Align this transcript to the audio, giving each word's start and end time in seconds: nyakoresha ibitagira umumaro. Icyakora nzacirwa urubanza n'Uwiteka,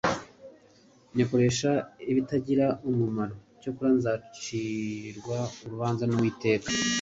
nyakoresha 1.15 1.69
ibitagira 2.11 2.65
umumaro. 2.89 3.35
Icyakora 3.55 3.91
nzacirwa 3.97 5.37
urubanza 5.63 6.03
n'Uwiteka, 6.07 6.69